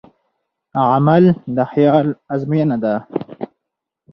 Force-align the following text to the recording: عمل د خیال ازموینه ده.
عمل 0.95 1.25
د 1.55 1.57
خیال 1.71 2.07
ازموینه 2.33 2.77
ده. 2.83 2.95